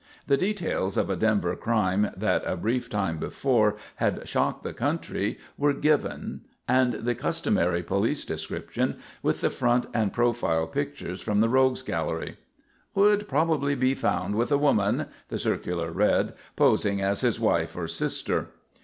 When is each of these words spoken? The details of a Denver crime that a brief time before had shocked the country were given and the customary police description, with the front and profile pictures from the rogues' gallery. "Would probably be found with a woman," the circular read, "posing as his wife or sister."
The 0.25 0.35
details 0.35 0.97
of 0.97 1.11
a 1.11 1.15
Denver 1.15 1.55
crime 1.55 2.09
that 2.17 2.41
a 2.47 2.57
brief 2.57 2.89
time 2.89 3.19
before 3.19 3.75
had 3.97 4.27
shocked 4.27 4.63
the 4.63 4.73
country 4.73 5.37
were 5.59 5.73
given 5.73 6.41
and 6.67 6.93
the 6.93 7.13
customary 7.13 7.83
police 7.83 8.25
description, 8.25 8.97
with 9.21 9.41
the 9.41 9.51
front 9.51 9.85
and 9.93 10.11
profile 10.11 10.65
pictures 10.65 11.21
from 11.21 11.39
the 11.39 11.49
rogues' 11.49 11.83
gallery. 11.83 12.37
"Would 12.95 13.27
probably 13.27 13.75
be 13.75 13.93
found 13.93 14.33
with 14.33 14.51
a 14.51 14.57
woman," 14.57 15.05
the 15.29 15.37
circular 15.37 15.91
read, 15.91 16.33
"posing 16.55 16.99
as 16.99 17.21
his 17.21 17.39
wife 17.39 17.75
or 17.75 17.87
sister." 17.87 18.47